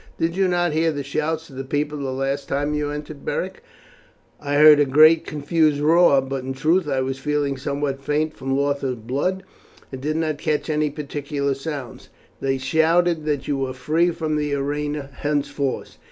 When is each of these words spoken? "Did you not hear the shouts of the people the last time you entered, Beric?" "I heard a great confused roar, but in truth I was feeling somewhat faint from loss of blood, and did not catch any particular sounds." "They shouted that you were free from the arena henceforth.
"Did 0.17 0.35
you 0.35 0.47
not 0.47 0.71
hear 0.73 0.91
the 0.91 1.03
shouts 1.03 1.51
of 1.51 1.57
the 1.57 1.63
people 1.63 1.99
the 1.99 2.11
last 2.11 2.47
time 2.47 2.73
you 2.73 2.89
entered, 2.89 3.23
Beric?" 3.23 3.61
"I 4.39 4.55
heard 4.55 4.79
a 4.79 4.85
great 4.85 5.27
confused 5.27 5.79
roar, 5.79 6.21
but 6.23 6.43
in 6.43 6.55
truth 6.55 6.87
I 6.89 7.01
was 7.01 7.19
feeling 7.19 7.55
somewhat 7.55 8.01
faint 8.01 8.35
from 8.35 8.57
loss 8.57 8.81
of 8.81 9.05
blood, 9.05 9.43
and 9.91 10.01
did 10.01 10.15
not 10.15 10.39
catch 10.39 10.71
any 10.71 10.89
particular 10.89 11.53
sounds." 11.53 12.09
"They 12.39 12.57
shouted 12.57 13.25
that 13.25 13.47
you 13.47 13.59
were 13.59 13.73
free 13.73 14.09
from 14.09 14.37
the 14.37 14.55
arena 14.55 15.11
henceforth. 15.17 15.99